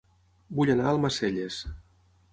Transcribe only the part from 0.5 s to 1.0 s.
Vull anar a